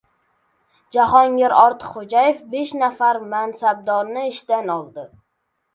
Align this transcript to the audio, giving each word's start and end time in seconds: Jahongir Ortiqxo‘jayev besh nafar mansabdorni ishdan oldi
Jahongir 0.95 1.55
Ortiqxo‘jayev 1.65 2.41
besh 2.55 2.75
nafar 2.81 3.21
mansabdorni 3.35 4.29
ishdan 4.35 4.79
oldi 4.81 5.11